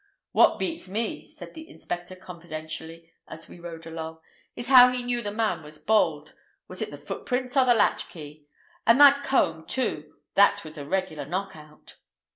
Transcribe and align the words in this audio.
"What 0.31 0.57
beats 0.57 0.89
me," 0.89 1.27
said 1.27 1.53
the 1.53 1.69
inspector 1.69 2.15
confidentially, 2.15 3.13
as 3.27 3.47
we 3.47 3.59
rode 3.59 3.85
along, 3.85 4.19
"is 4.55 4.67
how 4.67 4.89
he 4.91 5.03
knew 5.03 5.21
the 5.21 5.29
man 5.31 5.61
was 5.61 5.77
bald. 5.77 6.33
Was 6.67 6.81
it 6.81 6.89
the 6.89 6.97
footprints 6.97 7.55
or 7.55 7.65
the 7.65 7.75
latchkey? 7.75 8.47
And 8.87 8.99
that 8.99 9.21
comb, 9.23 9.63
too, 9.67 10.15
that 10.33 10.63
was 10.63 10.75
a 10.79 10.85
regular 10.87 11.27
knock 11.27 11.55
out." 11.55 11.97